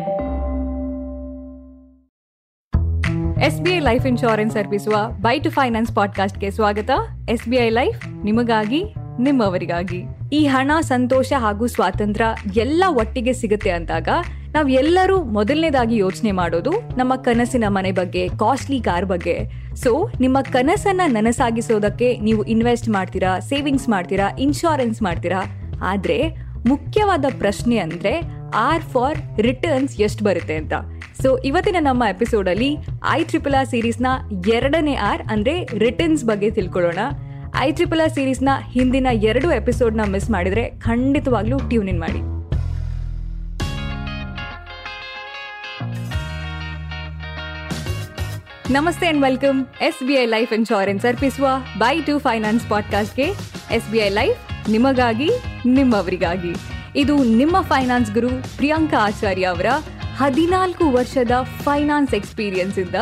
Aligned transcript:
S 3.42 3.60
B 3.60 3.70
I 3.70 3.78
life 3.78 4.06
insurance 4.06 4.56
ಅರ್ಪಿಸುವ 4.56 4.94
by 5.20 5.38
two 5.38 5.50
finance 5.50 5.94
ಪಾಡ್ಕಾಸ್ಟ್ಗೆ 5.94 6.50
ಸ್ವಾಗತ. 6.50 6.90
ಎಸ್ 7.28 7.48
ಬಿ 7.48 7.56
ಐ 7.56 7.68
ಲೈಫ್ 7.68 8.24
ನಿಮಗಾಗಿ, 8.24 8.94
ನಿಮ್ಮವರಿಗಾಗಿ. 9.20 10.04
ಈ 10.32 10.46
ಹಣ, 10.46 10.70
ಸಂತೋಷ 10.80 11.32
ಹಾಗೂ 11.36 11.66
ಸ್ವಾತಂತ್ರ್ಯ 11.66 12.60
ಎಲ್ಲ 12.60 12.84
ಒಟ್ಟಿಗೆ 12.88 13.32
ಸಿಗುತ್ತೆ 13.32 13.70
ಅಂದಾಗ 13.70 14.08
ನಾವ್ 14.52 14.70
ಎಲ್ಲರೂ 14.70 15.22
ಮೊದಲನೇದಾಗಿ 15.22 15.96
ಯೋಚನೆ 15.96 16.32
ಮಾಡೋದು 16.32 16.72
ನಮ್ಮ 16.98 17.16
ಕನಸಿನ 17.16 17.64
ಮನೆ 17.68 17.92
ಬಗ್ಗೆ 17.92 18.28
ಕಾಸ್ಟ್ಲಿ 18.28 18.80
ಕಾರ್ 18.80 19.06
ಬಗ್ಗೆ. 19.06 19.50
ಸೊ 19.74 20.10
ನಿಮ್ಮ 20.20 20.40
ಕನಸನ್ನ 20.40 21.00
ನನಸಾಗಿಸೋದಕ್ಕೆ 21.06 22.16
ನೀವು 22.16 22.42
ಇನ್ವೆಸ್ಟ್ 22.42 22.88
ಮಾಡ್ತೀರಾ 22.88 23.38
ಸೇವಿಂಗ್ಸ್ 23.38 23.88
ಮಾಡ್ತೀರಾ 23.88 24.30
ಇನ್ಶೂರೆನ್ಸ್ 24.38 25.02
ಮಾಡ್ತೀರಾ? 25.02 25.42
ಆದ್ರೆ 25.84 26.51
ಮುಖ್ಯವಾದ 26.66 27.24
ಪ್ರಶ್ನೆ 27.38 27.78
ಅಂದರೆ 27.78 28.12
ಆರ್ 28.54 28.82
ಫಾರ್ 28.82 29.18
ರಿಟರ್ನ್ಸ್ 29.40 30.00
ಎಷ್ಟು 30.00 30.24
ಬರುತ್ತೆ 30.24 30.56
ಅಂತ. 30.56 30.72
ಸೊ 31.22 31.36
ಇವತ್ತಿನ 31.38 31.76
ನಮ್ಮ 31.80 32.02
ಎಪಿಸೋಡಲ್ಲಿ 32.08 32.70
ಐ 33.10 33.24
ಟ್ರಿಪಲ್ 33.24 33.54
ಆರ್ 33.54 33.68
ಸೀರೀಸ್ನ 33.68 34.06
ಎರಡನೇ 34.54 34.94
ಆರ್ 34.94 35.22
ಅಂದ್ರೆ 35.30 35.54
ರಿಟರ್ನ್ಸ್ 35.78 36.24
ಬಗ್ಗೆ 36.24 36.50
ತಿಳ್ಕೊಳ್ಳೋಣ. 36.50 36.98
ಐ 37.60 37.72
ಟ್ರಿಪಲ್ 37.72 38.00
ಆರ್ 38.00 38.10
ಸೀರೀಸ್ನ 38.10 38.48
ಹಿಂದಿನ 38.70 39.06
ಎರಡು 39.12 39.52
ಎಪಿಸೋಡ್ನ 39.52 40.00
ಮಿಸ್ 40.06 40.30
ಮಾಡಿದರೆ 40.30 40.70
ಖಂಡಿತವಾಗ್ಲೂ 40.70 41.58
ಟ್ಯೂನ್ 41.58 41.88
ಇನ್ 41.88 42.00
ಮಾಡಿ. 42.00 42.22
ನಮಸ್ತೆ 48.72 49.06
and 49.06 49.22
welcome 49.22 49.66
S 49.80 50.06
B 50.06 50.14
I 50.14 50.26
life 50.26 50.52
insurance 50.52 51.04
ಅರ್ಪಿಸುವ 51.04 51.46
ಬೈ 51.78 52.00
ಟು 52.00 52.18
ಫೈನಾನ್ಸ್ 52.18 52.68
ಪಾಡ್ಕಾಸ್ಟ್ಗೆ 52.68 53.26
ಎಸ್ 53.76 53.88
ಬಿ 53.92 53.98
ಐ 53.98 54.08
ಲೈಫ್ 54.08 54.38
ನಿಮಗಾಗಿ 54.68 55.30
ನಿಮ್ಮವರಿಗಾಗಿ. 55.66 56.52
ಇದು 56.96 57.24
ನಿಮ್ಮ 57.24 57.60
ಫೈನಾನ್ಸ್ 57.60 58.12
ಗುರು 58.12 58.28
ಪ್ರಿಯಾಂಕಾ 58.28 58.96
ಆಚಾರ್ಯ 58.98 59.44
ಅವರ 59.44 59.66
ಹದಿನಾಲ್ಕು 60.16 60.90
ವರ್ಷದ 60.90 61.30
ಫೈನಾನ್ಸ್ 61.62 62.14
ಎಕ್ಸ್ಪೀರಿಯನ್ಸ್ 62.14 62.78
ಇಂದ 62.78 62.94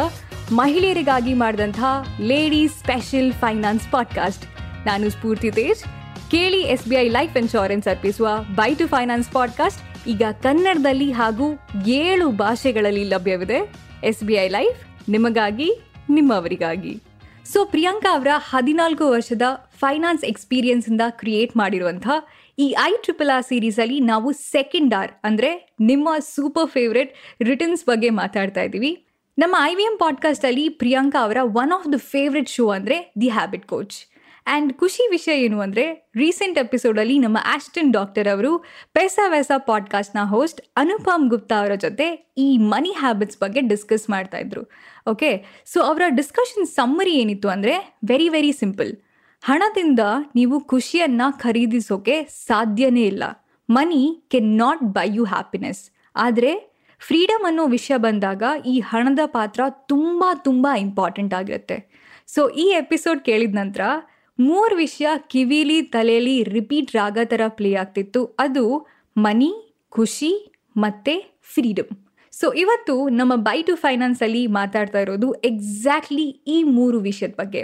ಮಹಿಳೆಯರಿಗಾಗಿ 0.53 1.35
ಮಾಡಿದಂತಹ 1.35 2.17
ಲೇಡೀಸ್ 2.21 2.73
ಸ್ಪೆಷಲ್ 2.73 3.33
ಫೈನಾನ್ಸ್ 3.33 3.91
ಪಾಡ್ಕಾಸ್ಟ್ 3.91 4.45
ನಾನು 4.87 5.11
ಸ್ಫೂರ್ತಿ 5.11 5.51
ತೇಜ್. 5.51 5.85
ಕೇಳಿ 6.31 6.61
S 6.61 6.89
B 6.89 6.97
I 6.97 7.09
life 7.09 7.37
insurance 7.37 7.89
ಅರ್ಪಿಸುವ 7.89 8.29
ಬೈ 8.55 8.75
ಟು 8.75 8.89
ಫೈನಾನ್ಸ್ 8.89 9.31
ಪಾಡ್ಕಾಸ್ಟ್ 9.31 10.09
ಈಗ 10.09 10.23
ಕನ್ನಡದಲ್ಲಿ 10.43 11.13
ಹಾಗೂ 11.13 11.59
ಏಳು 11.87 12.31
ಭಾಷೆಗಳಲ್ಲಿ 12.31 13.05
ಲಭ್ಯವಿದೆ. 13.05 13.73
ಎಸ್ 14.05 14.25
ಬಿ 14.25 14.35
ಐ 14.35 14.49
ಲೈಫ್ 14.49 15.11
ನಿಮಗಾಗಿ, 15.11 15.81
ನಿಮ್ಮವರಿಗಾಗಿ. 16.11 17.03
ಸೊ 17.53 17.65
ಪ್ರಿಯಾಂಕಾ 17.65 18.15
ಅವರ 18.15 18.29
ಹದಿನಾಲ್ಕು 18.35 19.09
ವರ್ಷದ 19.09 19.43
ಫೈನಾನ್ಸ್ 19.79 20.25
ಎಕ್ಸ್ಪೀರಿಯನ್ಸ್ 20.25 20.89
ಇಂದ 20.89 21.01
ಕ್ರಿಯೇಟ್ 21.11 21.57
ಮಾಡಿರುವಂತಹ 21.57 22.11
ಈ 22.61 22.75
ಐ 22.83 22.95
ಟ್ರಿಪಲ್ 23.03 23.37
ಆರ್ 23.37 23.45
ಸೀರೀಸ್ 23.45 23.79
ಅಲ್ಲಿ 23.79 24.01
ನಾವು 24.01 24.33
ಸೆಕೆಂಡ್ 24.33 24.95
ಆರ್ 24.95 25.11
ಅಂದ್ರೆ 25.25 25.77
ನಿಮ್ಮ 25.81 26.09
ಸೂಪರ್ 26.19 26.71
ಫೇವ್ರೆಟ್ 26.71 27.15
ರಿಟರ್ನ್ಸ್ 27.43 27.85
ಬಗ್ಗೆ 27.85 28.11
ಮಾತಾಡ್ತಾ 28.11 28.63
ಇದ್ದೀವಿ. 28.63 29.07
ನಮ್ಮ 29.39 29.57
ಐ 29.61 29.75
ವಿ 29.75 29.83
ಎಂ 29.83 29.99
ಪಾಡ್ಕಾಸ್ಟ್ 29.99 30.45
ಅಲ್ಲಿ 30.45 30.69
ಪ್ರಿಯಾಂಕಾ 30.69 31.23
ಅವರ 31.23 31.37
one 31.43 31.73
of 31.73 31.93
the 31.93 31.95
favourite 31.97 32.49
show 32.49 32.69
ಅಂದ್ರೆ 32.69 33.13
ದಿ 33.21 33.29
ಹ್ಯಾಬಿಟ್ 33.29 33.67
ಕೋಚ್ 33.67 33.97
ಆ್ಯಂಡ್ 34.47 34.73
ಖುಷಿ 34.73 35.11
ವಿಷಯ 35.11 35.45
ಏನು 35.45 35.61
ಅಂದರೆ 35.61 36.11
ರೀಸೆಂಟ್ 36.17 36.59
ಎಪಿಸೋಡಲ್ಲಿ 36.59 37.19
ನಮ್ಮ 37.19 37.39
ಆಸ್ಟನ್ 37.45 37.93
ಡಾಕ್ಟರ್ 37.93 38.29
ಅವರು 38.29 38.59
ಪೈಸಾ 38.93 39.29
ವೈಸಾ 39.29 39.59
ಪಾಡ್ಕಾಸ್ಟ್ನ 39.59 40.19
ಹೋಸ್ಟ್ 40.23 40.61
ಅನುಪಮ್ 40.77 41.29
ಗುಪ್ತಾ 41.29 41.61
ಅವರ 41.61 41.75
ಜೊತೆ 41.75 42.33
ಈ 42.39 42.59
ಮನಿ 42.59 42.95
ಹ್ಯಾಬಿಟ್ಸ್ 42.99 43.39
ಬಗ್ಗೆ 43.39 43.61
ಡಿಸ್ಕಸ್ 43.61 44.11
ಮಾಡ್ತಾ 44.11 44.39
ಇದ್ರು. 44.39 44.71
ಓಕೆ 45.11 45.63
ಸೊ 45.67 45.81
ಅವರ 45.81 46.03
ಡಿಸ್ಕಷನ್ 46.09 46.67
ಸಮ್ಮರಿ 46.67 47.13
ಏನಿತ್ತು 47.13 47.49
ಅಂದರೆ 47.49 47.99
ವೆರಿ 48.05 48.29
ವೆರಿ 48.29 48.53
ಸಿಂಪಲ್ 48.53 48.97
ಹಣದಿಂದ 49.43 50.03
ನೀವು 50.35 50.61
ಖುಷಿಯನ್ನು 50.61 51.39
ಖರೀದಿಸೋಕೆ 51.39 52.17
ಸಾಧ್ಯನೇ 52.47 53.03
ಇಲ್ಲ. 53.03 53.25
Money 53.69 54.03
can 54.29 54.51
not 54.57 54.83
buy 54.97 55.07
you 55.15 55.25
happiness 55.25 55.81
ಆದರೆ 56.17 56.53
ಫ್ರೀಡಮ್ 57.01 57.45
ಅನ್ನೋ 57.45 57.65
ವಿಷಯ 57.67 57.97
ಬಂದಾಗ 57.97 58.43
ಈ 58.67 58.75
ಹಣದ 58.81 59.23
ಪಾತ್ರ 59.27 59.61
ತುಂಬ 59.93 60.25
ತುಂಬ 60.47 60.67
ಇಂಪಾರ್ಟೆಂಟ್ 60.79 61.35
ಆಗಿರುತ್ತೆ. 61.35 61.79
ಸೊ 62.29 62.49
ಈ 62.49 62.67
ಎಪಿಸೋಡ್ 62.83 63.21
ಕೇಳಿದ 63.25 63.55
ನಂತರ 63.55 63.81
ಮೂರು 64.39 64.77
ವಿಷಯ 64.77 65.09
ಕಿವಿಲಿ 65.33 65.83
ತಲೆಯಲ್ಲಿ 65.83 66.43
ರಿಪೀಟ್ 66.43 66.91
ರಾಗ 66.91 67.19
ಥರ 67.25 67.41
ಪ್ಲೇ 67.49 67.75
ಆಗ್ತಿತ್ತು. 67.75 68.21
ಅದು 68.39 68.65
ಮನಿ, 69.17 69.51
ಖುಷಿ 69.89 70.33
ಮತ್ತು 70.77 71.15
ಫ್ರೀಡಮ್ 71.55 71.93
ಸೊ 72.33 72.47
ಇವತ್ತು 72.53 72.95
ನಮ್ಮ 73.09 73.33
ಬೈ 73.37 73.59
ಟು 73.63 73.75
ಫೈನಾನ್ಸಲ್ಲಿ 73.77 74.47
ಮಾತಾಡ್ತಾ 74.47 75.01
ಇರೋದು 75.01 75.29
ಎಕ್ಸಾಕ್ಟ್ಲಿ 75.33 76.29
ಈ 76.55 76.63
ಮೂರು 76.77 76.99
ವಿಷಯದ 76.99 77.35
ಬಗ್ಗೆ. 77.39 77.63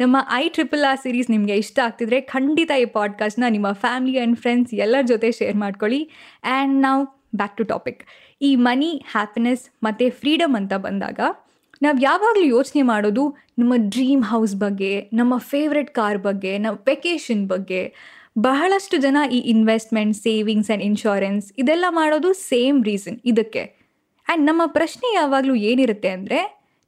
ನಮ್ಮ 0.00 0.16
ಐ 0.32 0.48
ಟ್ರಿಪಲ್ 0.48 0.84
ಆರ್ 0.84 0.98
ಸೀರೀಸ್ 1.02 1.30
ನಿಮಗೆ 1.30 1.56
ಇಷ್ಟ 1.56 1.78
ಆಗ್ತಿದ್ರೆ 1.84 2.20
ಖಂಡಿತ 2.20 2.70
ಈ 2.80 2.84
ಪಾಡ್ಕಾಸ್ಟ್ನ 2.84 3.44
ನಿಮ್ಮ 3.48 3.72
ಫ್ಯಾಮಿಲಿ 3.72 4.18
ಆ್ಯಂಡ್ 4.18 4.38
ಫ್ರೆಂಡ್ಸ್ 4.38 4.74
ಎಲ್ಲರ 4.74 5.00
ಜೊತೆ 5.06 5.32
ಶೇರ್ 5.32 5.56
ಮಾಡ್ಕೊಳ್ಳಿ. 5.56 6.10
ಆ್ಯಂಡ್ 6.44 6.82
ನಾವು 6.82 7.04
ಬ್ಯಾಕ್ 7.36 7.56
ಟು 7.56 7.64
ಟಾಪಿಕ್ 7.64 8.02
ಈ 8.42 8.56
ಮನಿ 8.56 9.02
ಹ್ಯಾಪಿನೆಸ್ 9.10 9.70
ಮತ್ತು 9.82 10.10
ಫ್ರೀಡಮ್ 10.20 10.56
ಅಂತ 10.56 10.72
ಬಂದಾಗ 10.74 11.20
ನಾವು 11.82 11.98
ಯಾವಾಗಲೂ 12.00 12.44
ಯೋಚನೆ 12.44 12.82
ಮಾಡೋದು 12.82 13.36
ನಮ್ಮ 13.58 13.72
ಡ್ರೀಮ್ 13.76 14.24
ಹೌಸ್ 14.24 14.56
ಬಗ್ಗೆ, 14.56 15.10
ನಮ್ಮ 15.12 15.38
ಫೇವ್ರೆಟ್ 15.38 15.90
ಕಾರ್ 15.90 16.18
ಬಗ್ಗೆ, 16.18 16.58
ನಮ್ಮ 16.58 16.78
ವೆಕೇಷನ್ 16.86 17.48
ಬಗ್ಗೆ. 17.48 17.94
ಬಹಳಷ್ಟು 18.38 18.96
ಜನ 18.96 19.16
ಈ 19.32 19.38
ಇನ್ವೆಸ್ಟ್ಮೆಂಟ್ 19.38 20.16
ಸೇವಿಂಗ್ಸ್ 20.16 20.70
ಆ್ಯಂಡ್ 20.70 20.84
ಇನ್ಶೂರೆನ್ಸ್ 20.84 21.52
ಇದೆಲ್ಲ 21.58 21.84
ಮಾಡೋದು 21.88 22.32
ಸೇಮ್ 22.32 22.84
ರೀಸನ್ 22.84 23.18
ಇದಕ್ಕೆ. 23.24 23.64
ಆ್ಯಂಡ್ 24.28 24.46
ನಮ್ಮ 24.46 24.62
ಪ್ರಶ್ನೆ 24.66 25.14
ಯಾವಾಗಲೂ 25.14 25.54
ಏನಿರುತ್ತೆ 25.54 26.08
ಅಂದರೆ 26.08 26.40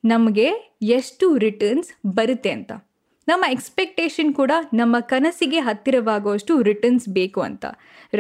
ನಮಗೆ 0.05 0.79
ಎಷ್ಟು 0.83 1.37
ರಿಟರ್ನ್ಸ್ 1.37 1.91
ಬರುತ್ತೆ 2.07 2.51
ಅಂತ. 2.51 2.73
ನಮ್ಮ 3.31 3.45
ಎಕ್ಸ್ಪೆಕ್ಟೇಷನ್ 3.55 4.33
ಕೂಡ 4.41 4.53
ನಮ್ಮ 4.81 4.97
ಕನಸಿಗೆ 5.13 5.61
ಹತ್ತಿರವಾಗುವಷ್ಟು 5.69 6.55
ರಿಟರ್ನ್ಸ್ 6.69 7.07
ಬೇಕು 7.19 7.41
ಅಂತ 7.49 7.65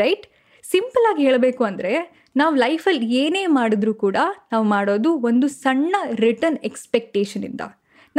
ರೈಟ್ 0.00 0.26
ಸಿಂಪಲ್ 0.64 1.06
ಆಗಿ 1.10 1.22
ಹೇಳಬೇಕು 1.28 1.62
ಅಂದರೆ 1.70 1.92
ನಾವು 2.40 2.54
ಲೈಫಲ್ಲಿ 2.64 3.06
ಏನೇ 3.22 3.44
ಮಾಡಿದ್ರೂ 3.58 3.92
ಕೂಡ 4.02 4.18
ನಾವು 4.52 4.66
ಮಾಡೋದು 4.76 5.12
ಒಂದು 5.28 5.46
ಸಣ್ಣ 5.62 5.94
ರಿಟರ್ನ್ 6.24 6.58
ಎಕ್ಸ್ಪೆಕ್ಟೇಷನಿಂದ 6.68 7.62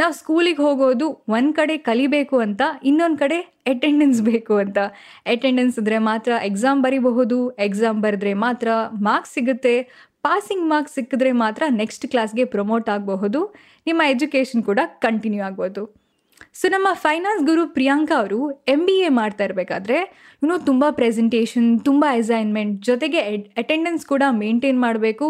ನಾವು 0.00 0.12
ಸ್ಕೂಲಿಗೆ 0.18 0.62
ಹೋಗೋದು 0.66 1.06
ಒಂದು 1.36 1.52
ಕಡೆ 1.58 1.74
ಕಲಿಬೇಕು 1.88 2.36
ಅಂತ, 2.44 2.62
ಇನ್ನೊಂದು 2.90 3.18
ಕಡೆ 3.22 3.38
ಅಟೆಂಡೆನ್ಸ್ 3.72 4.20
ಬೇಕು 4.28 4.54
ಅಂತ. 4.62 4.78
ಅಟೆಂಡೆನ್ಸ್ 5.34 5.76
ಇದ್ದರೆ 5.80 5.98
ಮಾತ್ರ 6.10 6.32
ಎಕ್ಸಾಮ್ 6.50 6.80
ಬರಿಬಹುದು 6.86 7.38
ಎಕ್ಸಾಮ್ 7.66 7.98
ಬರೆದ್ರೆ 8.04 8.32
ಮಾತ್ರ 8.46 8.68
ಮಾರ್ಕ್ಸ್ 9.08 9.34
ಸಿಗುತ್ತೆ 9.38 9.74
ಪಾಸಿಂಗ್ 10.26 10.66
ಮಾರ್ಕ್ಸ್ 10.72 10.96
ಸಿಕ್ಕಿದ್ರೆ 10.98 11.32
ಮಾತ್ರ 11.44 11.62
ನೆಕ್ಸ್ಟ್ 11.80 12.06
ಕ್ಲಾಸ್ಗೆ 12.12 12.46
ಪ್ರಮೋಟ್ 12.54 12.88
ಆಗಬಹುದು, 12.96 13.40
ನಿಮ್ಮ 13.90 14.02
ಎಜುಕೇಷನ್ 14.14 14.64
ಕೂಡ 14.70 14.80
ಕಂಟಿನ್ಯೂ 15.06 15.42
ಆಗ್ಬೋದು. 15.48 15.84
ಸೊ 16.54 16.68
ನಮ್ಮ 16.68 16.88
ಫೈನಾನ್ಸ್ 17.04 17.42
ಗುರು 17.48 17.62
ಪ್ರಿಯಾಂಕಾ 17.76 18.14
ಅವರು 18.22 18.40
ಎಂ 18.72 18.80
ಬಿ 18.86 18.96
ಎ 19.06 19.08
ಮಾಡ್ತಾ 19.18 19.44
ಇರಬೇಕಾದ್ರೆ 19.48 19.98
ಇನ್ನೂ 20.42 20.56
ತುಂಬ 20.68 20.84
ಪ್ರೆಸೆಂಟೇಷನ್ 20.90 21.68
ತುಂಬ 21.88 22.04
ಅಸೈನ್ಮೆಂಟ್ 22.20 22.74
ಜೊತೆಗೆ 22.88 23.20
ಅಟೆಂಡೆನ್ಸ್ 23.62 24.04
ಕೂಡ 24.06 24.22
ಮೇಂಟೈನ್ 24.42 24.80
ಮಾಡಬೇಕು. 24.86 25.26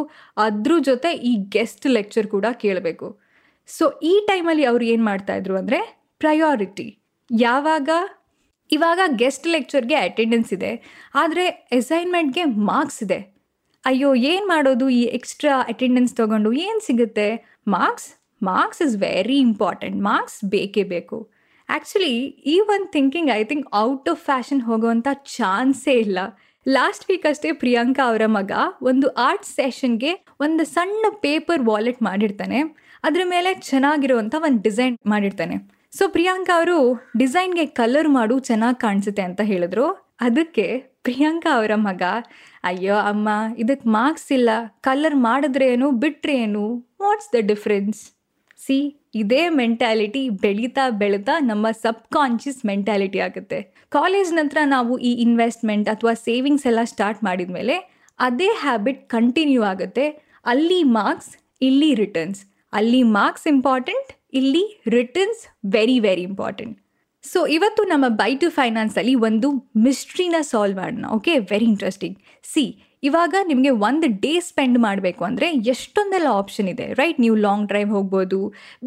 ಅದ್ರ 0.46 0.72
ಜೊತೆ 0.88 1.12
ಈ 1.30 1.32
ಗೆಸ್ಟ್ 1.56 1.86
ಲೆಕ್ಚರ್ 1.96 2.28
ಕೂಡ 2.34 2.46
ಕೇಳಬೇಕು. 2.64 3.08
ಸೊ 3.68 3.84
ಈ 4.02 4.14
ಟೈಮಲ್ಲಿ 4.30 4.64
ಅವ್ರು 4.70 4.84
ಏನು 4.84 5.04
ಮಾಡ್ತಾಯಿದ್ರು 5.10 5.56
ಅಂದರೆ 5.60 5.80
ಪ್ರಯಾರಿಟಿ 6.18 6.88
ಯಾವಾಗ? 7.30 7.88
ಇವಾಗ 8.70 9.00
ಗೆಸ್ಟ್ 9.22 9.46
ಲೆಕ್ಚರ್ಗೆ 9.46 9.96
ಅಟೆಂಡೆನ್ಸ್ 10.08 10.52
ಇದೆ. 10.52 10.72
ಆದರೆ 11.14 11.44
ಅಸೈನ್ಮೆಂಟ್ಗೆ 11.78 12.44
ಮಾರ್ಕ್ಸ್ 12.70 13.00
ಇದೆ. 13.06 13.20
ಅಯ್ಯೋ, 13.84 14.10
ಏನು 14.14 14.46
ಮಾಡೋದು? 14.46 14.86
ಈ 14.88 15.02
ಎಕ್ಸ್ಟ್ರಾ 15.18 15.54
ಅಟೆಂಡೆನ್ಸ್ 15.72 16.12
ತೊಗೊಂಡು 16.20 16.50
ಏನು 16.66 16.80
ಸಿಗುತ್ತೆ? 16.88 17.28
Marks 17.76 18.10
marks 18.42 18.82
is 18.82 18.96
very 18.96 19.38
important 19.48 19.98
marks 20.02 20.38
ಬೇಕೇ 20.44 20.84
ಬೇಕು. 20.94 21.18
ಆ್ಯಕ್ಚುಲಿ 21.68 22.14
ಈ 22.54 22.60
ಒಂದು 22.60 22.88
thinking 22.92 23.30
I 23.30 23.44
think 23.44 23.66
out 23.74 24.08
of 24.08 24.22
fashion 24.24 24.62
ಹೋಗೋವಂಥ 24.62 25.08
ಚಾನ್ಸೇ 25.36 25.92
ಇಲ್ಲ. 25.92 26.18
ಲಾಸ್ಟ್ 26.68 27.04
ವೀಕ್ 27.10 27.26
ಅಷ್ಟೇ 27.26 27.52
ಪ್ರಿಯಾಂಕಾ 27.52 28.02
ಅವರ 28.08 28.22
ಮಗ 28.26 28.52
ಒಂದು 28.82 29.06
ಆರ್ಟ್ 29.08 29.44
ಸೆಷನ್ಗೆ 29.44 30.12
ಒಂದು 30.40 30.64
ಸಣ್ಣ 30.64 31.06
ಪೇಪರ್ 31.20 31.62
ವಾಲೆಟ್ 31.62 32.02
ಮಾಡಿರ್ತಾನೆ. 32.02 32.60
ಅದ್ರ 33.04 33.22
ಮೇಲೆ 33.24 33.54
ಚೆನ್ನಾಗಿರುವಂಥ 33.54 34.34
ಒಂದು 34.48 34.62
ಡಿಸೈನ್ 34.62 34.96
ಮಾಡಿರ್ತಾನೆ. 35.06 35.56
ಸೊ 35.92 36.08
ಪ್ರಿಯಾಂಕಾ 36.08 36.52
ಅವರು 36.56 36.78
ಡಿಸೈನ್ಗೆ 37.16 37.66
ಕಲರ್ 37.66 38.08
ಮಾಡು 38.08 38.38
ಚೆನ್ನಾಗಿ 38.38 38.80
ಕಾಣಿಸುತ್ತೆ 38.80 39.22
ಅಂತ 39.22 39.40
ಹೇಳಿದ್ರು. 39.40 39.86
ಅದಕ್ಕೆ 40.20 40.66
ಪ್ರಿಯಾಂಕಾ 41.02 41.50
ಅವರ 41.58 41.74
ಮಗ, 41.74 42.02
ಅಯ್ಯೋ 42.64 42.96
ಅಮ್ಮ 43.10 43.28
ಇದಕ್ಕೆ 43.58 43.88
ಮಾರ್ಕ್ಸ್ 43.88 44.32
ಇಲ್ಲ. 44.32 44.50
ಕಲರ್ 44.80 45.16
ಮಾಡಿದ್ರೇನು 45.16 45.90
ಬಿಟ್ರೆ 45.90 46.36
ಏನು? 46.36 46.64
ವಾಟ್ಸ್ 47.00 47.30
ದ 47.32 47.40
ಡಿಫ್ರೆನ್ಸ್ 47.40 48.00
ಸಿ, 48.64 48.78
ಇದೇ 49.20 49.42
ಮೆಂಟ್ಯಾಲಿಟಿ 49.60 50.22
ಬೆಳೀತಾ 50.44 50.84
ಬೆಳೀತಾ 51.00 51.34
ನಮ್ಮ 51.50 51.66
ಸಬ್ 51.84 52.04
ಕಾನ್ಷಿಯಸ್ 52.16 52.60
ಮೆಂಟ್ಯಾಲಿಟಿ 52.70 53.20
ಆಗುತ್ತೆ. 53.26 53.58
ಕಾಲೇಜ್ 53.96 54.30
ನಂತರ 54.38 54.58
ನಾವು 54.74 54.92
ಈ 55.08 55.12
ಇನ್ವೆಸ್ಟ್ಮೆಂಟ್ 55.26 55.88
ಅಥವಾ 55.94 56.14
ಸೇವಿಂಗ್ಸ್ 56.26 56.66
ಎಲ್ಲ 56.70 56.82
ಸ್ಟಾರ್ಟ್ 56.92 57.20
ಮಾಡಿದ 57.28 57.52
ಮೇಲೆ 57.58 57.76
ಅದೇ 58.18 58.50
ಹ್ಯಾಬಿಟ್ 58.64 59.00
ಕಂಟಿನ್ಯೂ 59.14 59.62
ಆಗುತ್ತೆ. 59.72 60.06
ಅಲ್ಲಿ 60.52 60.80
ಮಾರ್ಕ್ಸ್ 60.98 61.32
ಇಲ್ಲಿ 61.68 61.90
ರಿಟರ್ನ್ಸ್ 62.02 62.40
ಅಲ್ಲಿ 62.72 63.00
ಮಾರ್ಕ್ಸ್ 63.16 63.46
ಇಂಪಾರ್ಟೆಂಟ್ 63.54 64.08
ಇಲ್ಲಿ 64.38 64.62
returns 64.94 65.42
very 65.74 65.96
very 66.06 66.24
important 66.30 66.76
so 67.24 67.40
ಇವತ್ತು 67.56 67.82
ನಮ್ಮ 67.90 68.06
ಬೈ 68.20 68.30
ಟು 68.42 68.48
ಫೈನಾನ್ಸಲ್ಲಿ 68.56 69.14
ಒಂದು 69.28 69.48
ಮಿಸ್ಟ್ರಿನ 69.84 70.36
ಸಾಲ್ವ್ 70.50 70.78
ಮಾಡೋಣ 70.80 71.06
ಓಕೆ 71.16 71.34
ವೆರಿ 71.50 71.66
ಇಂಟ್ರೆಸ್ಟಿಂಗ್ 71.72 72.16
ಸಿ 72.52 72.64
ಇವಾಗ 73.02 73.34
ನಿಮಗೆ 73.50 73.70
ಒಂದು 73.86 74.06
ಡೇ 74.24 74.32
ಸ್ಪೆಂಡ್ 74.48 74.78
ಮಾಡಬೇಕು 74.78 75.22
ಅಂದರೆ 75.28 75.46
ಎಷ್ಟೊಂದೆಲ್ಲ 75.72 76.28
ಆಪ್ಷನ್ 76.40 76.68
ಇದೆ 76.72 76.86
ರೈಟ್ 77.00 77.18
ನೀವು 77.24 77.36
ಲಾಂಗ್ 77.46 77.66
ಡ್ರೈವ್ 77.68 77.90
ಹೋಗ್ಬೋದು 77.96 78.38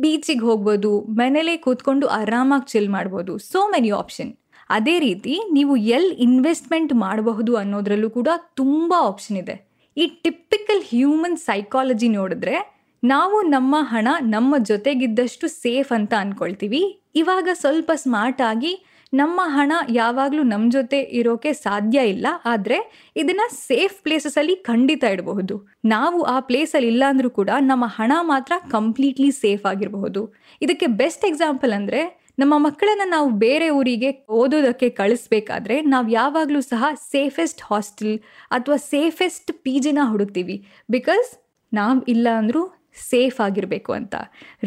ಬೀಚಿಗೆ 0.04 0.46
ಹೋಗ್ಬೋದು, 0.50 0.92
ಮನೇಲೇ 1.22 1.56
ಕೂತ್ಕೊಂಡು 1.66 2.08
ಆರಾಮಾಗಿ 2.20 2.68
ಚಿಲ್ 2.74 2.90
ಮಾಡ್ಬೋದು 2.90 3.34
ಸೋ 3.52 3.62
ಮೆನಿ 3.74 3.92
ಆಪ್ಷನ್ 4.02 4.32
ಅದೇ 4.70 4.96
ರೀತಿ 5.00 5.34
ನೀವು 5.58 5.74
ಎಲ್ಲಿ 5.98 6.16
ಇನ್ವೆಸ್ಟ್ಮೆಂಟ್ 6.28 6.94
ಮಾಡಬಹುದು 7.04 7.52
ಅನ್ನೋದ್ರಲ್ಲೂ 7.62 8.10
ಕೂಡ 8.18 8.30
ತುಂಬ 8.62 8.94
ಆಪ್ಷನ್ 9.10 9.38
ಇದೆ. 9.44 9.56
ಈ 9.98 10.06
ಟಿಪಿಕಲ್ 10.24 10.82
ಹ್ಯೂಮನ್ 10.94 11.38
ಸೈಕಾಲಜಿ 11.50 12.10
ನೋಡಿದ್ರೆ 12.16 12.56
ನಾವು 13.04 13.38
ನಮ್ಮ 13.56 13.76
ಹಣ 13.92 14.08
ನಮ್ಮ 14.36 14.56
ಜೊತೆಗಿದ್ದಷ್ಟು 14.70 15.46
ಸೇಫ್ 15.64 15.92
ಅಂತ 15.98 16.14
ಅಂದ್ಕೊಳ್ತೀವಿ 16.24 16.82
ಇವಾಗ 17.22 17.50
ಸ್ವಲ್ಪ 17.64 17.92
ಸ್ಮಾರ್ಟ್ 18.04 18.42
ಆಗಿ 18.52 18.72
ನಮ್ಮ 19.20 19.40
ಹಣ 19.56 19.72
ಯಾವಾಗಲೂ 19.98 20.44
ನಮ್ಮ 20.52 20.66
ಜೊತೆ 20.76 21.00
ಇರೋಕೆ 21.20 21.52
ಸಾಧ್ಯ 21.66 21.98
ಇಲ್ಲ, 22.14 22.28
ಆದರೆ 22.52 22.78
ಇದನ್ನು 23.22 23.48
ಸೇಫ್ 23.68 23.98
ಪ್ಲೇಸಸಲ್ಲಿ 24.06 24.56
ಖಂಡಿತ 24.70 25.04
ಇಡಬಹುದು. 25.16 25.56
ನಾವು 25.94 26.20
ಆ 26.34 26.38
ಪ್ಲೇಸಲ್ಲಿ 26.50 26.90
ಇಲ್ಲ 26.94 27.04
ಅಂದರೂ 27.14 27.30
ಕೂಡ 27.40 27.50
ನಮ್ಮ 27.72 27.86
ಹಣ 27.98 28.12
ಮಾತ್ರ 28.32 28.54
ಕಂಪ್ಲೀಟ್ಲಿ 28.76 29.30
ಸೇಫ್ 29.44 29.66
ಆಗಿರಬಹುದು. 29.72 30.22
ಇದಕ್ಕೆ 30.66 30.90
ಬೆಸ್ಟ್ 31.02 31.26
ಎಕ್ಸಾಂಪಲ್ 31.32 31.74
ಅಂದರೆ 31.80 32.02
ನಮ್ಮ 32.42 32.54
ಮಕ್ಕಳನ್ನ 32.66 33.04
ನಾವು 33.16 33.28
ಬೇರೆ 33.44 33.68
ಊರಿಗೆ 33.80 34.10
ಓದೋದಕ್ಕೆ 34.40 34.88
ಕಳಿಸ್ಬೇಕಾದ್ರೆ 35.00 35.76
ನಾವು 35.94 36.08
ಯಾವಾಗಲೂ 36.20 36.62
ಸಹ 36.72 36.86
ಸೇಫೆಸ್ಟ್ 37.12 37.62
ಹಾಸ್ಟೆಲ್ 37.70 38.16
ಅಥವಾ 38.58 38.78
ಸೇಫೆಸ್ಟ್ 38.94 39.52
ಪಿ 39.66 39.76
ಜಿನ 39.86 40.00
ಹುಡುಕ್ತೀವಿ. 40.14 40.58
ಬಿಕಾಸ್ 40.96 41.30
ನಾವು 41.72 42.02
ಇಲ್ಲ 42.14 42.28
ಅಂದರೂ 42.42 42.64
ಸೇಫ್ 43.12 43.38
ಆಗಿರಬೇಕು 43.46 43.92
ಅಂತ. 44.00 44.16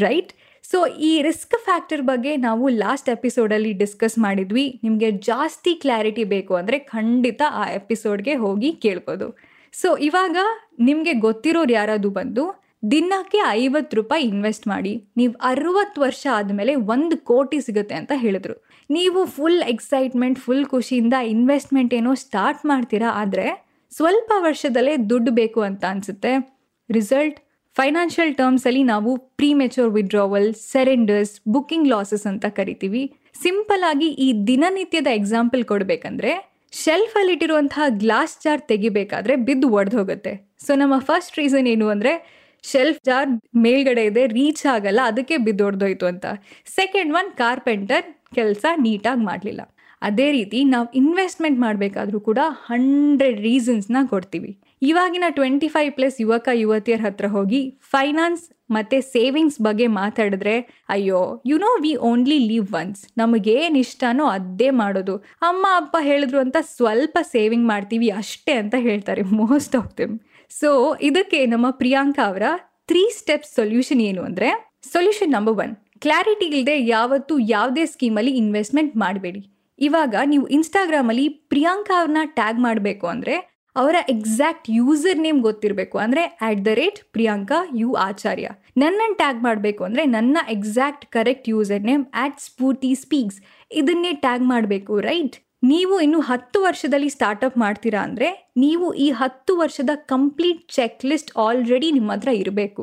ರೈಟ್ 0.04 0.32
ಸೊ 0.70 0.78
ಈ 1.08 1.10
ರಿಸ್ಕ್ 1.26 1.56
ಫ್ಯಾಕ್ಟರ್ 1.66 2.02
ಬಗ್ಗೆ 2.08 2.32
ನಾವು 2.46 2.64
ಲಾಸ್ಟ್ 2.82 3.08
ಎಪಿಸೋಡಲ್ಲಿ 3.14 3.72
ಡಿಸ್ಕಸ್ 3.82 4.16
ಮಾಡಿದ್ವಿ. 4.24 4.64
ನಿಮಗೆ 4.84 5.08
ಜಾಸ್ತಿ 5.28 5.72
ಕ್ಲಾರಿಟಿ 5.82 6.24
ಬೇಕು 6.32 6.52
ಅಂದರೆ 6.60 6.78
ಖಂಡಿತ 6.94 7.42
ಆ 7.60 7.64
ಎಪಿಸೋಡ್ಗೆ 7.80 8.34
ಹೋಗಿ 8.42 8.70
ಕೇಳ್ಬೋದು. 8.84 9.28
ಸೊ 9.74 9.90
ಇವಾಗ 10.08 10.36
ನಿಮಗೆ 10.88 11.14
ಗೊತ್ತಿರೋರು 11.26 11.72
ಯಾರಾದರೂ 11.78 12.10
ಬಂದು 12.20 12.44
ದಿನಕ್ಕೆ 12.92 13.38
ಐವತ್ತು 13.60 13.94
ರೂಪಾಯಿ 13.98 14.24
ಇನ್ವೆಸ್ಟ್ 14.32 14.66
ಮಾಡಿ, 14.72 14.92
ನೀವು 15.18 15.32
ಅರವತ್ತು 15.50 15.98
ವರ್ಷ 16.04 16.22
ಆದಮೇಲೆ 16.38 16.72
ಒಂದು 16.94 17.14
ಕೋಟಿ 17.30 17.58
ಸಿಗುತ್ತೆ 17.66 17.94
ಅಂತ 18.00 18.12
ಹೇಳಿದ್ರು. 18.24 18.56
ನೀವು 18.90 19.20
ಫುಲ್ 19.36 19.62
ಎಕ್ಸೈಟ್ಮೆಂಟ್ 19.72 20.38
ಫುಲ್ 20.44 20.66
ಖುಷಿಯಿಂದ 20.74 21.16
ಇನ್ವೆಸ್ಟ್ಮೆಂಟ್ 21.34 21.94
ಏನೋ 21.98 22.12
ಸ್ಟಾರ್ಟ್ 22.26 22.62
ಮಾಡ್ತೀರಾ 22.72 23.08
ಆದರೆ 23.22 23.46
ಸ್ವಲ್ಪ 23.92 24.30
ವರ್ಷದಲ್ಲೇ 24.46 24.94
ದುಡ್ಡು 25.10 25.30
ಬೇಕು 25.40 25.60
ಅಂತ 25.68 25.84
ಅನಿಸುತ್ತೆ. 25.92 26.32
ರಿಸಲ್ಟ್ 26.90 27.38
ಫೈನಾನ್ಷಿಯಲ್ 27.78 28.32
ಟರ್ಮ್ಸಲ್ಲಿ 28.38 28.80
ನಾವು 28.90 29.10
premature 29.40 29.90
withdrawal 29.96 30.48
surrenders 30.70 31.34
booking 31.54 31.88
losses 31.92 32.24
ಅಂತ 32.30 32.46
ಕರಿತೀವಿ. 32.56 33.02
ಸಿಂಪಲ್ 33.42 33.84
ಆಗಿ 33.90 34.08
ಈ 34.24 34.28
ದಿನನಿತ್ಯದ 34.48 35.10
ಎಕ್ಸಾಂಪಲ್ 35.18 35.62
ಕೊಡಬೇಕಂದ್ರೆ 35.70 36.32
ಶೆಲ್ಫಲ್ಲಿ 36.80 37.32
ಇಟ್ಟಿರುವಂತಹ 37.36 37.84
ಗ್ಲಾಸ್ 38.02 38.34
ಜಾರ್ 38.44 38.62
ತೆಗಿಬೇಕಾದ್ರೆ 38.70 39.34
ಬಿದ್ದು 39.48 39.68
ಒಡೆದು 39.78 39.96
ಹೋಗುತ್ತೆ. 40.00 40.32
ಸೊ 40.64 40.72
ನಮ್ಮ 40.82 40.94
ಫಸ್ಟ್ 41.10 41.38
ರೀಸನ್ 41.40 41.68
ಏನು 41.74 41.86
ಅಂದರೆ 41.94 42.12
ಶೆಲ್ಫ್ 42.64 43.00
ಜಾರ್ 43.08 43.30
ಮೇಲ್ಗಡೆ 43.64 44.04
ಇದೆ 44.10 44.22
ರೀಚ್ 44.38 44.62
ಆಗಲ್ಲ, 44.74 45.00
ಅದಕ್ಕೆ 45.10 45.36
ಬಿದ್ದು 45.46 45.64
ಒಡೆದೋಯ್ತು 45.68 46.06
ಅಂತ. 46.12 46.26
ಸೆಕೆಂಡ್ 46.78 47.12
ಒನ್ 47.20 47.30
ಕಾರ್ಪೆಂಟರ್ 47.42 48.06
ಕೆಲಸ 48.38 48.64
ನೀಟಾಗಿ 48.86 49.24
ಮಾಡಲಿಲ್ಲ. 49.30 49.62
ಅದೇ 50.08 50.26
ರೀತಿ 50.38 50.58
ನಾವು 50.74 50.88
ಇನ್ವೆಸ್ಟ್ಮೆಂಟ್ 51.02 51.60
ಮಾಡಬೇಕಾದ್ರೂ 51.66 52.18
ಕೂಡ 52.30 52.40
ಹಂಡ್ರೆಡ್ 52.70 53.38
ರೀಸನ್ಸ್ನ 53.48 54.02
ಕೊಡ್ತೀವಿ. 54.14 54.52
ಇವಾಗಿನ 54.82 55.26
ಟ್ವೆಂಟಿ 55.30 55.68
ಫೈವ್ 55.68 55.90
ಪ್ಲಸ್ 55.96 56.16
ಯುವಕ, 56.22 56.48
ಯುವತಿಯರ 56.62 57.02
ಹತ್ರ 57.06 57.26
ಹೋಗಿ 57.26 57.60
ಫೈನಾನ್ಸ್ 57.92 58.44
ಮತ್ತು 58.70 58.96
ಸೇವಿಂಗ್ಸ್ 59.14 59.58
ಬಗ್ಗೆ 59.62 59.86
ಮಾತಾಡಿದ್ರೆ, 60.00 60.54
ಅಯ್ಯೋ 60.88 61.20
you 61.46 61.56
know 61.58 61.70
we 61.84 61.92
only 62.10 62.38
live 62.50 62.68
once 62.80 63.00
ನಮಗೇನು 63.16 63.78
ಇಷ್ಟನೋ 63.78 64.24
ಅದೇ 64.36 64.68
ಮಾಡೋದು. 64.80 65.14
ಅಮ್ಮ, 65.48 65.64
ಅಪ್ಪ 65.80 65.96
ಹೇಳಿದ್ರು 66.00 66.38
ಅಂತ 66.44 66.56
ಸ್ವಲ್ಪ 66.76 67.18
ಸೇವಿಂಗ್ 67.34 67.66
ಮಾಡ್ತೀವಿ 67.66 68.08
ಅಷ್ಟೇ 68.20 68.54
ಅಂತ 68.62 68.74
ಹೇಳ್ತಾರೆ 68.78 69.24
ಮೋಸ್ಟ್ 69.40 69.76
ಆಫ್ 69.76 69.92
ದಿಮ್ 70.00 70.14
ಸೊ 70.50 70.70
ಇದಕ್ಕೆ 71.00 71.40
ನಮ್ಮ 71.46 71.66
ಪ್ರಿಯಾಂಕಾ 71.82 72.24
ಅವರ 72.30 72.42
ತ್ರೀ 72.86 73.04
ಸ್ಟೆಪ್ಸ್ 73.18 73.52
ಸೊಲ್ಯೂಷನ್ 73.54 74.02
ಏನು 74.08 74.22
ಅಂದರೆ 74.22 74.48
ಸೊಲ್ಯೂಷನ್ 74.92 75.32
ನಂಬರ್ 75.32 75.56
ಒನ್ 75.64 75.72
ಕ್ಲಾರಿಟಿ 76.04 76.46
ಇಲ್ಲದೆ 76.50 76.74
ಯಾವತ್ತೂ 76.86 77.34
ಯಾವುದೇ 77.54 77.84
ಸ್ಕೀಮಲ್ಲಿ 77.86 78.32
ಇನ್ವೆಸ್ಟ್ಮೆಂಟ್ 78.42 78.92
ಮಾಡಬೇಡಿ. 78.96 79.40
ಇವಾಗ 79.78 80.14
ನೀವು 80.24 80.44
ಇನ್ಸ್ಟಾಗ್ರಾಮಲ್ಲಿ 80.46 81.28
ಪ್ರಿಯಾಂಕಾ 81.52 81.94
ಅವ್ರನ್ನ 81.98 82.22
ಟ್ಯಾಗ್ 82.38 82.58
ಮಾಡಬೇಕು 82.58 83.06
ಅಂದರೆ 83.06 83.34
ಅವರ 83.80 83.96
ಎಕ್ಸಾಕ್ಟ್ 84.12 84.68
ಯೂಸರ್ 84.78 85.18
ನೇಮ್ 85.24 85.40
ಗೊತ್ತಿರಬೇಕು. 85.46 85.96
ಅಂದರೆ 86.04 86.22
at 86.46 86.62
the 86.68 86.70
rate 86.80 87.00
Priyanka 87.16 87.58
U 87.80 87.88
Acharya. 88.08 88.46
ನನ್ನನ್ನು 88.82 89.16
ಟ್ಯಾಗ್ 89.20 89.40
ಮಾಡಬೇಕು 89.48 89.82
ಅಂದರೆ 89.88 90.04
ನನ್ನ 90.16 90.38
exact 90.56 91.04
correct 91.16 91.50
user 91.52 91.84
name 91.90 92.04
at 92.22 92.40
Spoorthi 92.46 92.92
speaks 93.02 93.38
ಇದನ್ನೇ 93.80 94.12
ಟ್ಯಾಗ್ 94.24 94.46
ಮಾಡಬೇಕು 94.52 94.94
ರೈಟ್ 95.10 95.36
ನೀವು 95.70 95.94
ಇನ್ನು 96.06 96.20
ಹತ್ತು 96.30 96.58
ವರ್ಷದಲ್ಲಿ 96.66 97.10
ಸ್ಟಾರ್ಟಪ್ 97.16 97.56
ಮಾಡ್ತೀರಾ 97.62 98.00
ಅಂದರೆ 98.08 98.28
ನೀವು 98.64 98.86
ಈ 99.04 99.06
ಹತ್ತು 99.20 99.52
ವರ್ಷದ 99.60 99.92
ಕಂಪ್ಲೀಟ್ 100.12 100.60
ಚೆಕ್ 100.76 101.04
ಲಿಸ್ಟ್ 101.10 101.32
ಆಲ್ರೆಡಿ 101.46 101.88
ನಿಮ್ಮ 101.96 102.10
ಹತ್ರ 102.14 102.32
ಇರಬೇಕು. 102.42 102.82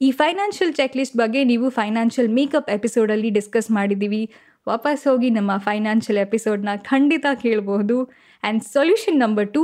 ಈ 0.00 0.08
ಫೈನಾನ್ಷಿಯಲ್ 0.20 0.72
ಚೆಕ್ 0.78 0.96
ಲಿಸ್ಟ್ 1.00 1.16
ಬಗ್ಗೆ 1.22 1.40
ನೀವು 1.50 1.66
ಫೈನಾನ್ಷಿಯಲ್ 1.80 2.30
ಮೇಕಪ್ 2.38 2.70
ಎಪಿಸೋಡಲ್ಲಿ 2.76 3.30
ಡಿಸ್ಕಸ್ 3.38 3.68
ಮಾಡಿದ್ದೀವಿ. 3.78 4.22
ವಾಪಸ್ 4.66 5.02
ಹೋಗಿ 5.08 5.28
ನಮ್ಮ 5.38 5.52
ಫೈನಾನ್ಷಿಯಲ್ 5.68 6.20
ಎಪಿಸೋಡ್ನ 6.26 6.70
ಖಂಡಿತ 6.90 7.26
ಕೇಳಬಹುದು 7.42 7.96
ಆ್ಯಂಡ್ 8.06 8.62
ಸೊಲ್ಯೂಷನ್ 8.74 9.20
ನಂಬರ್ 9.24 9.48
ಟು 9.56 9.62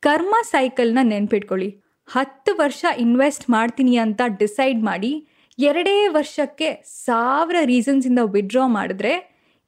ಕರ್ಮ 0.00 0.34
ಸೈಕಲ್ನ 0.42 0.98
ನೆನ್ಪಿಟ್ಕೊಳ್ಳಿ. 1.02 1.82
ಹತ್ತು 2.06 2.56
ವರ್ಷ 2.56 2.84
ಇನ್ವೆಸ್ಟ್ 2.98 3.50
ಮಾಡ್ತೀನಿ 3.50 3.96
ಅಂತ 3.96 4.20
ಡಿಸೈಡ್ 4.26 4.82
ಮಾಡಿ 4.82 5.26
ಎರಡೇ 5.58 6.08
ವರ್ಷಕ್ಕೆ 6.08 6.82
ಸಾವಿರ 6.84 7.56
ರೀಸನ್ಸಿಂದ 7.64 8.18
ವಿಡ್ರಾ 8.22 8.66
ಮಾಡಿದ್ರೆ 8.66 9.12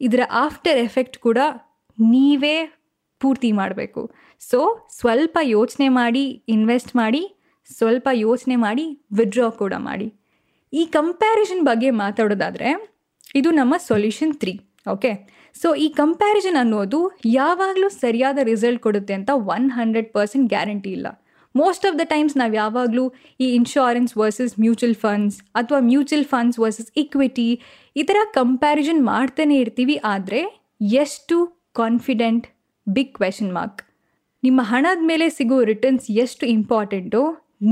ಇದರ 0.00 0.20
ಆಫ್ಟರ್ 0.32 0.79
ಎಫೆಕ್ಟ್ 0.79 1.19
ಕೂಡ 1.19 1.38
ನೀವೇ 2.00 2.79
ಪೂರ್ತಿ 3.20 3.52
ಮಾಡಬೇಕು. 3.52 4.11
ಸೊ, 4.40 4.88
ಸ್ವಲ್ಪ 4.90 5.38
ಯೋಚನೆ 5.43 5.88
ಮಾಡಿ 5.88 6.44
ಇನ್ವೆಸ್ಟ್ 6.49 6.96
ಮಾಡಿ, 6.96 7.52
ಸ್ವಲ್ಪ 7.76 8.08
ಯೋಚನೆ 8.12 8.56
ಮಾಡಿ 8.56 9.06
ವಿಡ್ರಾ 9.12 9.50
ಕೂಡ 9.50 9.75
ಮಾಡಿ. 9.78 10.14
ಈ 10.73 10.87
ಕಂಪ್ಯಾರಿಸನ್ 10.87 11.62
ಬಗ್ಗೆ 11.62 11.90
ಮಾತಾಡೋದಾದರೆ 11.90 12.99
ಇದು 13.35 13.50
ನಮ್ಮ 13.50 13.75
ಸೊಲ್ಯೂಷನ್ 13.76 14.35
ತ್ರೀ, 14.35 14.61
ಓಕೆ? 14.93 15.12
ಸೊ 15.54 15.69
ಈ 15.84 15.87
ಕಂಪ್ಯಾರಿಸನ್ 16.00 16.58
ಅನ್ನೋದು 16.62 17.00
ಯಾವಾಗಲೂ 17.40 17.88
ಸರಿಯಾದ 18.02 18.38
ರಿಸಲ್ಟ್ 18.50 18.81
ಕೊಡುತ್ತೆ 18.87 19.14
ಅಂತ 19.19 19.31
ಒನ್ 19.54 19.66
ಹಂಡ್ರೆಡ್ 19.78 20.08
ಪರ್ಸೆಂಟ್ 20.16 20.46
ಗ್ಯಾರಂಟಿ 20.54 20.90
ಇಲ್ಲ. 20.96 21.06
ಮೋಸ್ಟ್ 21.54 21.84
ಆಫ್ 21.88 21.96
ದ 22.00 22.04
ಟೈಮ್ಸ್ 22.12 22.34
ನಾವು 22.40 22.54
ಯಾವಾಗಲೂ 22.62 23.04
ಈ 23.44 23.46
ಇನ್ಶೂರೆನ್ಸ್ 23.58 24.12
ವರ್ಸಸ್ 24.20 24.54
ಮ್ಯೂಚುವಲ್ 24.64 24.96
ಫಂಡ್ಸ್ 25.04 25.37
ಅಥವಾ 25.60 25.81
ಮ್ಯೂಚುವಲ್ 25.90 26.26
ಫಂಡ್ಸ್ 26.32 26.58
ವರ್ಸಸ್ 26.62 26.90
ಇಕ್ವಿಟಿ 27.02 27.49
ಈ 27.96 28.04
ಥರ 28.10 28.19
ಕಂಪ್ಯಾರಿಸನ್ 28.40 29.00
ಮಾಡ್ತಾನೆ 29.12 29.56
ಇರ್ತೀವಿ, 29.64 29.96
ಆದರೆ 30.14 30.40
ಎಷ್ಟು 31.02 31.37
ಕಾನ್ಫಿಡೆಂಟ್ 31.81 32.46
ಬಿಗ್ 32.87 33.12
ಕ್ವೆಶನ್ 33.19 33.52
ಮಾರ್ಕ್ 33.58 33.82
ನಿಮ್ಮ 34.43 34.60
ಹಣದ 34.70 35.02
ಮೇಲೆ 35.10 35.26
ಸಿಗೋ 35.38 35.58
ರಿಟರ್ನ್ಸ್ 35.70 36.06
ಎಷ್ಟು 36.22 36.44
ಇಂಪಾರ್ಟೆಂಟೋ 36.56 37.22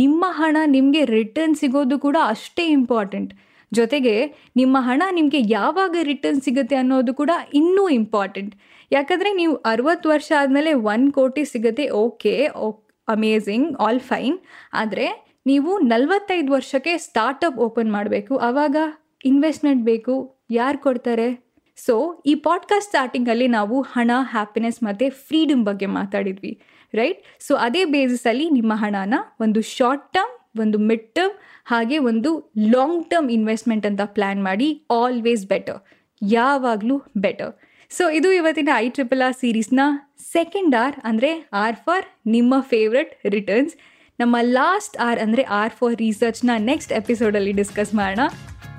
ನಿಮ್ಮ 0.03 0.25
ಹಣ 0.41 0.57
ನಿಮಗೆ 0.75 1.03
ರಿಟರ್ನ್ 1.17 1.57
ಸಿಗೋದು 1.61 1.97
ಕೂಡ 2.05 2.17
ಅಷ್ಟೇ 2.35 2.65
ಇಂಪಾರ್ಟೆಂಟ್ 2.79 3.33
ಜೊತೆಗೆ 3.73 4.27
ನಿಮ್ಮ 4.57 4.77
ಹಣ 4.81 5.03
ನಿಮಗೆ 5.11 5.41
ಯಾವಾಗ 5.47 5.97
ರಿಟರ್ನ್ 6.03 6.41
ಸಿಗುತ್ತೆ 6.41 6.77
ಅನ್ನೋದು 6.77 7.15
ಕೂಡ 7.15 7.31
ಇನ್ನೂ 7.55 7.89
ಇಂಪಾರ್ಟೆಂಟ್ 7.89 8.55
ಯಾಕಂದರೆ 8.93 9.33
ನೀವು 9.33 9.55
ಅರವತ್ತು 9.55 10.09
ವರ್ಷ 10.09 10.33
ಆದಮೇಲೆ 10.39 10.73
ಒನ್ 10.73 11.13
ಕೋಟಿ 11.13 11.45
ಸಿಗುತ್ತೆ 11.45 11.91
okay 11.91 12.49
okay 12.49 12.93
amazing 13.09 13.77
all 13.77 14.01
fine 14.01 14.39
ಆದರೆ 14.73 15.31
ನೀವು 15.47 15.79
ನಲವತ್ತೈದು 15.79 16.53
ವರ್ಷಕ್ಕೆ 16.53 16.99
ಸ್ಟಾರ್ಟಪ್ 16.99 17.59
ಓಪನ್ 17.59 17.93
ಮಾಡಬೇಕು. 17.93 18.37
ಆವಾಗ 18.37 18.77
ಇನ್ವೆಸ್ಟ್ಮೆಂಟ್ 19.25 19.85
ಬೇಕು, 19.85 20.37
ಯಾರು 20.51 20.79
ಕೊಡ್ತಾರೆ? 20.79 21.51
ಸೊ 21.77 22.23
ಈ 22.27 22.35
ಪಾಡ್ಕಾಸ್ಟ್ 22.35 22.89
ಸ್ಟಾರ್ಟಿಂಗಲ್ಲಿ 22.89 23.49
ನಾವು 23.49 23.81
ಹಣ 23.81 24.11
ಹ್ಯಾಪಿನೆಸ್ 24.31 24.83
ಮತ್ತು 24.83 25.11
ಫ್ರೀಡಮ್ 25.29 25.65
ಬಗ್ಗೆ 25.65 25.87
ಮಾತಾಡಿದ್ವಿ 25.87 26.61
ರೈಟ್ 26.95 27.23
ಸೊ 27.41 27.55
ಅದೇ 27.55 27.85
ಬೇಸಿಸಲ್ಲಿ 27.85 28.51
ನಿಮ್ಮ 28.51 28.73
ಹಣನ 28.75 29.15
ಒಂದು 29.41 29.61
ಶಾರ್ಟ್ 29.61 30.13
ಟರ್ಮ್ 30.13 30.40
ಒಂದು 30.59 30.79
ಮಿಡ್ 30.79 31.15
ಟರ್ಮ್ 31.15 31.33
ಹಾಗೆ 31.67 31.99
ಒಂದು 31.99 32.53
ಲಾಂಗ್ 32.59 33.11
ಟರ್ಮ್ 33.11 33.31
ಇನ್ವೆಸ್ಟ್ಮೆಂಟ್ 33.31 33.87
ಅಂತ 33.87 34.01
ಪ್ಲ್ಯಾನ್ 34.05 34.45
ಮಾಡಿ 34.45 34.87
ಆಲ್ವೇಸ್ 34.91 35.47
ಬೆಟರ್ 35.47 35.81
ಯಾವಾಗಲೂ 36.23 37.03
ಬೆಟರ್ 37.17 37.53
ಸೊ 37.91 38.11
ಇದು 38.11 38.33
ಇವತ್ತಿನ 38.33 38.69
ಐ 38.77 38.89
ಟ್ರಿಪಲ್ 38.89 39.23
ಆರ್ 39.23 39.35
ಸೀರೀಸ್ನ 39.35 39.81
ಸೆಕೆಂಡ್ 40.19 40.75
ಆರ್ 40.75 40.95
ಅಂದರೆ 41.05 41.51
ಆರ್ 41.53 41.77
ಫಾರ್ 41.77 42.05
ನಿಮ್ಮ 42.27 42.55
ಫೇವ್ರೆಟ್ 42.61 43.27
ರಿಟರ್ನ್ಸ್ 43.27 43.75
ನಮ್ಮ 44.21 44.37
ಲಾಸ್ಟ್ 44.41 44.97
ಆರ್ 44.97 45.19
ಅಂದರೆ 45.19 45.43
ಆರ್ 45.43 45.73
ಫಾರ್ 45.73 45.97
ರಿಸರ್ಚ್ನ 45.97 46.51
ನೆಕ್ಸ್ಟ್ 46.59 46.93
ಎಪಿಸೋಡಲ್ಲಿ 46.93 47.53
ಡಿಸ್ಕಸ್ 47.53 47.95
ಮಾಡೋಣ. 47.95 48.21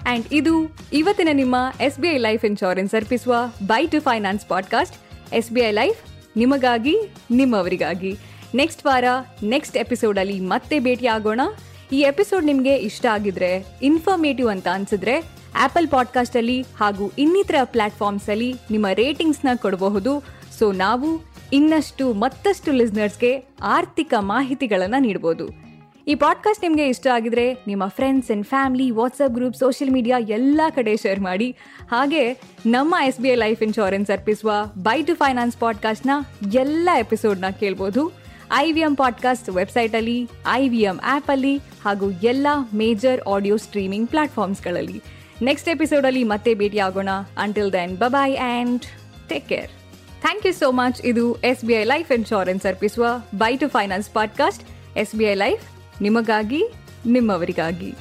ಆ್ಯಂಡ್ 0.07 0.25
ಇದು 0.31 0.77
ಇವತ್ತಿನ 0.93 1.27
ನಿಮ್ಮ 1.33 1.55
S 1.81 1.99
B 1.99 2.07
I 2.07 2.17
life 2.17 2.45
insurance 2.45 2.95
ಅರ್ಪಿಸುವ 2.95 3.35
by 3.67 3.87
two 3.87 4.01
finance 4.01 4.45
podcast 4.45 4.95
S 5.33 5.51
B 5.51 5.61
I 5.61 5.71
life 5.71 5.97
ನಿಮಗಾಗಿ, 6.37 6.95
ನಿಮ್ಮವರಿಗಾಗಿ. 7.31 8.17
ನೆಕ್ಸ್ಟ್ 8.55 8.85
ವಾರ 8.85 9.03
ನೆಕ್ಸ್ಟ್ 9.43 9.77
ಎಪಿಸೋಡಲ್ಲಿ 9.77 10.39
ಮತ್ತೆ 10.39 10.79
ಭೇಟಿ 10.79 11.07
ಆಗೋಣ 11.07 11.41
ಈ 11.91 11.99
ಎಪಿಸೋಡ್ 11.99 12.45
ನಿಮಗೆ 12.45 12.75
ಇಷ್ಟ 12.75 13.05
ಆಗಿದ್ರೆ 13.05 13.65
ಇನ್ಫಾರ್ಮೇಟಿವ್ 13.81 14.49
ಅಂತ 14.49 14.67
ಅನ್ಸಿದ್ರೆ 14.73 15.19
ಆ್ಯಪಲ್ 15.55 15.87
ಪಾಡ್ಕಾಸ್ಟಲ್ಲಿ 15.87 16.65
ಹಾಗೂ 16.79 17.11
ಇನ್ನಿತರ 17.17 17.55
ಪ್ಲಾಟ್ಫಾರ್ಮ್ಸಲ್ಲಿ 17.63 18.55
ನಿಮ್ಮ 18.71 18.85
ರೇಟಿಂಗ್ಸ್ನ 18.93 19.47
ಕೊಡಬಹುದು. 19.55 20.23
ಸೊ 20.59 20.71
ನಾವು 20.71 21.21
ಇನ್ನಷ್ಟು 21.53 22.13
ಮತ್ತಷ್ಟು 22.13 22.71
ಲಿಸ್ನರ್ಸ್ಗೆ 22.71 23.45
ಆರ್ಥಿಕ 23.61 24.13
ಮಾಹಿತಿಗಳನ್ನು 24.19 25.01
ನೀಡ್ಬೋದು. 25.01 25.71
ಈ 26.07 26.15
ಪಾಡ್ಕಾಸ್ಟ್ 26.15 26.63
ನಿಮಗೆ 26.63 26.87
ಇಷ್ಟ 26.87 27.07
ಆಗಿದ್ರೆ, 27.07 27.53
ನಿಮ್ಮ 27.53 27.87
friends 27.87 28.31
and 28.31 28.47
family 28.47 28.91
WhatsApp 28.91 29.33
group 29.33 29.55
social 29.55 29.91
media 29.91 30.19
ಎಲ್ಲ 30.19 30.61
ಕಡೆ 30.75 30.97
ಶೇರ್ 30.97 31.19
ಮಾಡಿ. 31.19 31.55
ಹಾಗೆ, 31.91 32.33
ನಮ್ಮ 32.65 32.95
S 33.05 33.21
B 33.21 33.29
I 33.29 33.35
life 33.35 33.63
insurance 33.63 34.11
ಅರ್ಪಿಸುವ 34.11 34.51
ಬೈ 34.77 35.03
ಟು 35.03 35.15
ಫೈನಾನ್ಸ್ 35.15 35.57
ಪಾಡ್ಕಾಸ್ಟ್ನ 35.57 36.09
ಎಲ್ಲ 36.53 36.89
ಎಪಿಸೋಡ್ನ 36.99 37.49
ಕೇಳ್ಬೋದು. 37.49 38.20
ಐ 38.59 38.71
ವಿ 38.71 38.81
ಎಂ 38.81 38.95
ಪಾಡ್ಕಾಸ್ಟ್ 38.95 39.49
ವೆಬ್ಸೈಟಲ್ಲಿ, 39.49 40.29
ಐ 40.51 40.61
ವಿ 40.69 40.81
ಎಂ 40.83 40.97
ಆ್ಯಪಲ್ಲಿ 41.03 41.53
ಹಾಗೂ 41.57 42.11
ಎಲ್ಲ 42.11 42.47
ಮೇಜರ್ 42.73 43.19
ಆಡಿಯೋ 43.27 43.57
ಸ್ಟ್ರೀಮಿಂಗ್ 43.57 44.09
ಪ್ಲಾಟ್ಫಾರ್ಮ್ಸ್ಗಳಲ್ಲಿ. 44.09 45.01
ನೆಕ್ಸ್ಟ್ 45.41 45.69
ಎಪಿಸೋಡಲ್ಲಿ 45.69 46.23
ಮತ್ತೆ 46.23 46.53
ಭೇಟಿ 46.53 46.79
ಆಗೋಣ 46.79 47.11
until 47.37 47.71
then 47.73 47.93
bye bye 47.97 48.35
and 48.37 48.83
take 49.29 49.47
care 49.49 49.71
thank 50.21 50.45
you 50.45 50.53
so 50.53 50.71
much 50.71 51.01
ಇದು 51.05 51.25
S 51.43 51.65
B 51.65 51.73
I 51.73 51.83
life 51.83 52.11
insurance 52.11 52.65
ಅರ್ಪಿಸುವ 52.65 53.05
by 53.35 53.51
two 53.57 53.69
finance 53.69 54.09
podcast. 54.09 54.63
S 54.97 55.15
B 55.15 55.25
I 55.25 55.35
life 55.35 55.63
ನಿಮಗಾಗಿ, 56.01 56.61
ನಿಮ್ಮವರಿಗಾಗಿ. 57.05 57.91